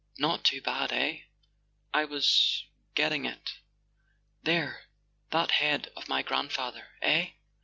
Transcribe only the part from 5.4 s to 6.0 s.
head